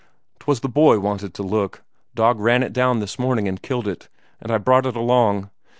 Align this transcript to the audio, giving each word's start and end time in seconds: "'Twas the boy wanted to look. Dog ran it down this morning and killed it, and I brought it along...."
"'Twas 0.39 0.61
the 0.61 0.67
boy 0.67 0.99
wanted 0.99 1.31
to 1.31 1.43
look. 1.43 1.83
Dog 2.15 2.39
ran 2.39 2.63
it 2.63 2.73
down 2.73 2.97
this 2.99 3.19
morning 3.19 3.47
and 3.47 3.61
killed 3.61 3.87
it, 3.87 4.09
and 4.39 4.51
I 4.51 4.57
brought 4.57 4.87
it 4.87 4.95
along...." 4.95 5.51